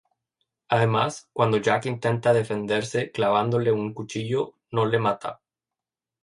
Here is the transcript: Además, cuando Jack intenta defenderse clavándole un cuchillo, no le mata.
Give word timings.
Además, 0.69 1.29
cuando 1.31 1.57
Jack 1.57 1.85
intenta 1.85 2.33
defenderse 2.33 3.11
clavándole 3.11 3.71
un 3.71 3.93
cuchillo, 3.93 4.55
no 4.71 4.87
le 4.87 4.97
mata. 4.97 5.41